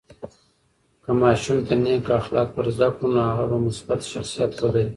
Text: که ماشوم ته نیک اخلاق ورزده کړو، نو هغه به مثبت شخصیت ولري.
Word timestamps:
که 1.03 1.11
ماشوم 1.21 1.57
ته 1.67 1.75
نیک 1.83 2.05
اخلاق 2.19 2.49
ورزده 2.57 2.87
کړو، 2.95 3.07
نو 3.15 3.21
هغه 3.29 3.45
به 3.49 3.57
مثبت 3.67 4.01
شخصیت 4.13 4.51
ولري. 4.59 4.85